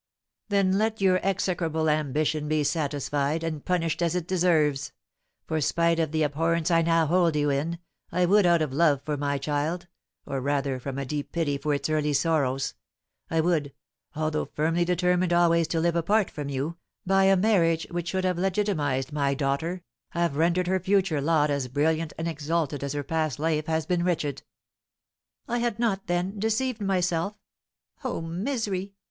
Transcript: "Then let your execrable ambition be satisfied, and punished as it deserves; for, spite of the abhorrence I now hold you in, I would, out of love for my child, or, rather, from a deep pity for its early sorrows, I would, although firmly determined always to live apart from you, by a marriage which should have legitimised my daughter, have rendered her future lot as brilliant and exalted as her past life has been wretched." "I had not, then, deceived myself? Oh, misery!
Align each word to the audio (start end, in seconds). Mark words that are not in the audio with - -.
"Then 0.49 0.79
let 0.79 0.99
your 0.99 1.19
execrable 1.21 1.87
ambition 1.87 2.47
be 2.47 2.63
satisfied, 2.63 3.43
and 3.43 3.63
punished 3.63 4.01
as 4.01 4.15
it 4.15 4.25
deserves; 4.27 4.93
for, 5.45 5.61
spite 5.61 5.99
of 5.99 6.11
the 6.11 6.23
abhorrence 6.23 6.71
I 6.71 6.81
now 6.81 7.05
hold 7.05 7.35
you 7.35 7.51
in, 7.51 7.77
I 8.11 8.25
would, 8.25 8.43
out 8.47 8.63
of 8.63 8.73
love 8.73 9.03
for 9.05 9.15
my 9.15 9.37
child, 9.37 9.85
or, 10.25 10.41
rather, 10.41 10.79
from 10.79 10.97
a 10.97 11.05
deep 11.05 11.31
pity 11.31 11.55
for 11.59 11.75
its 11.75 11.87
early 11.87 12.13
sorrows, 12.13 12.73
I 13.29 13.41
would, 13.41 13.73
although 14.15 14.45
firmly 14.45 14.85
determined 14.85 15.33
always 15.33 15.67
to 15.67 15.79
live 15.79 15.95
apart 15.95 16.31
from 16.31 16.49
you, 16.49 16.77
by 17.05 17.25
a 17.25 17.37
marriage 17.37 17.85
which 17.91 18.07
should 18.07 18.23
have 18.25 18.37
legitimised 18.39 19.11
my 19.11 19.35
daughter, 19.35 19.83
have 20.13 20.35
rendered 20.35 20.65
her 20.65 20.79
future 20.79 21.21
lot 21.21 21.51
as 21.51 21.67
brilliant 21.67 22.11
and 22.17 22.27
exalted 22.27 22.83
as 22.83 22.93
her 22.93 23.03
past 23.03 23.37
life 23.37 23.67
has 23.67 23.85
been 23.85 24.03
wretched." 24.03 24.41
"I 25.47 25.59
had 25.59 25.77
not, 25.77 26.07
then, 26.07 26.39
deceived 26.39 26.81
myself? 26.81 27.35
Oh, 28.03 28.19
misery! 28.19 28.93